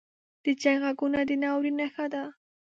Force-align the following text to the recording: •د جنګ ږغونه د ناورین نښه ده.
•د 0.43 0.45
جنګ 0.61 0.79
ږغونه 0.91 1.19
د 1.29 1.31
ناورین 1.41 1.75
نښه 1.79 2.05
ده. 2.13 2.23